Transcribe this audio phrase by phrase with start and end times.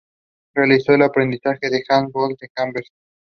[0.55, 2.07] Nine songs were selected to participate in
[2.41, 2.95] the competition.